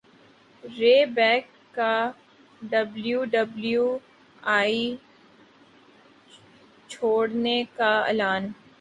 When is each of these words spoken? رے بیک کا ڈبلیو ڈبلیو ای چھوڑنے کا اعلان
رے 0.63 0.95
بیک 1.15 1.45
کا 1.75 1.91
ڈبلیو 2.61 3.19
ڈبلیو 3.33 3.85
ای 4.53 4.75
چھوڑنے 6.89 7.57
کا 7.77 7.91
اعلان 8.07 8.43